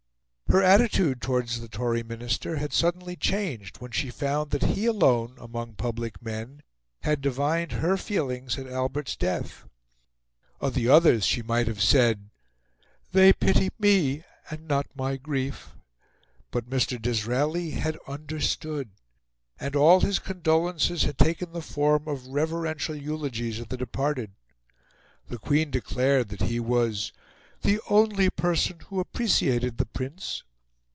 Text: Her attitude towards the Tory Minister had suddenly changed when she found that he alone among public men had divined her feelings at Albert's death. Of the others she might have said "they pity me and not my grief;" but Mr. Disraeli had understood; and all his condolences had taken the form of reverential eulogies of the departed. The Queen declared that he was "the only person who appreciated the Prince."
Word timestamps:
Her 0.51 0.61
attitude 0.61 1.21
towards 1.21 1.61
the 1.61 1.69
Tory 1.69 2.03
Minister 2.03 2.57
had 2.57 2.73
suddenly 2.73 3.15
changed 3.15 3.77
when 3.79 3.91
she 3.91 4.09
found 4.11 4.51
that 4.51 4.63
he 4.63 4.85
alone 4.85 5.35
among 5.39 5.75
public 5.75 6.21
men 6.21 6.61
had 7.03 7.21
divined 7.21 7.71
her 7.71 7.95
feelings 7.95 8.57
at 8.59 8.67
Albert's 8.67 9.15
death. 9.15 9.63
Of 10.59 10.73
the 10.73 10.89
others 10.89 11.25
she 11.25 11.41
might 11.41 11.67
have 11.67 11.81
said 11.81 12.29
"they 13.13 13.31
pity 13.31 13.69
me 13.79 14.25
and 14.49 14.67
not 14.67 14.87
my 14.93 15.15
grief;" 15.15 15.71
but 16.51 16.69
Mr. 16.69 17.01
Disraeli 17.01 17.69
had 17.71 17.97
understood; 18.05 18.89
and 19.57 19.73
all 19.73 20.01
his 20.01 20.19
condolences 20.19 21.03
had 21.03 21.17
taken 21.17 21.53
the 21.53 21.61
form 21.61 22.09
of 22.09 22.27
reverential 22.27 22.97
eulogies 22.97 23.61
of 23.61 23.69
the 23.69 23.77
departed. 23.77 24.31
The 25.29 25.37
Queen 25.39 25.71
declared 25.71 26.27
that 26.27 26.41
he 26.41 26.59
was 26.59 27.13
"the 27.63 27.79
only 27.91 28.27
person 28.27 28.79
who 28.89 28.99
appreciated 28.99 29.77
the 29.77 29.85
Prince." 29.85 30.41